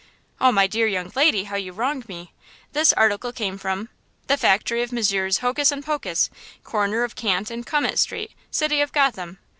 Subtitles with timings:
[0.39, 2.33] "Oh, my dear young lady, how you wrong me!
[2.73, 3.89] This article came from–"
[4.25, 5.37] "The factory of Messrs.
[5.41, 6.31] Hocus & Pocus,
[6.63, 9.37] corner of Can't and Come it Street, City of Gotham!"